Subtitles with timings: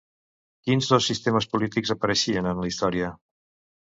[0.67, 3.13] Quins dos sistemes polítics apareixien en la història?